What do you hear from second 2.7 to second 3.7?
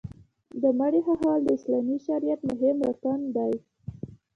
رکن دی.